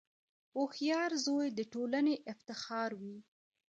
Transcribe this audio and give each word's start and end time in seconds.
•هوښیار 0.55 1.11
زوی 1.25 1.47
د 1.57 1.59
ټولنې 1.73 2.15
افتخار 2.33 2.91
وي. 3.01 3.17